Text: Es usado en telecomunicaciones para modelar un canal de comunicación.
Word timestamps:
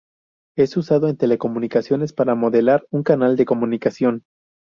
Es 0.57 0.77
usado 0.77 1.09
en 1.09 1.17
telecomunicaciones 1.17 2.11
para 2.11 2.33
modelar 2.33 2.87
un 2.89 3.03
canal 3.03 3.35
de 3.37 3.45
comunicación. 3.45 4.23